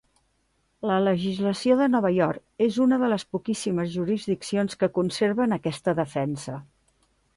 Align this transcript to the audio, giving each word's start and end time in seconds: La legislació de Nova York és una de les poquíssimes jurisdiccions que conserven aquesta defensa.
La 0.91 0.95
legislació 1.07 1.75
de 1.81 1.89
Nova 1.95 2.11
York 2.15 2.65
és 2.67 2.79
una 2.85 2.99
de 3.03 3.09
les 3.11 3.27
poquíssimes 3.35 3.93
jurisdiccions 3.99 4.81
que 4.85 4.93
conserven 4.97 5.55
aquesta 5.59 5.95
defensa. 6.01 6.57